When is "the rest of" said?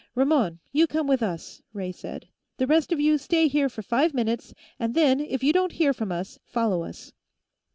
2.57-2.99